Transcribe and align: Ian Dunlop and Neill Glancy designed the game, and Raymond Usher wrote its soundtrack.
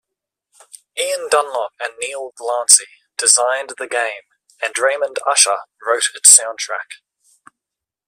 Ian 0.97 1.27
Dunlop 1.29 1.73
and 1.79 1.93
Neill 1.99 2.31
Glancy 2.35 2.87
designed 3.19 3.73
the 3.77 3.85
game, 3.85 4.23
and 4.59 4.75
Raymond 4.75 5.19
Usher 5.27 5.59
wrote 5.79 6.05
its 6.15 6.35
soundtrack. 6.39 7.03